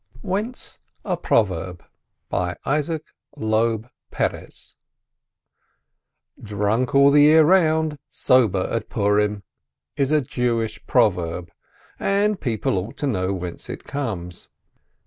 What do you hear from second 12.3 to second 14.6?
people ought to know whence it comes.